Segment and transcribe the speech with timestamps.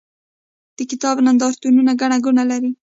[0.77, 2.71] د کتاب نندارتونونه ګڼه ګوڼه لري.